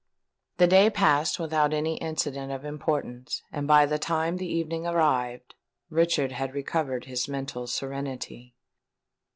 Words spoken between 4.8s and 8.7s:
arrived, Richard had recovered his mental serenity.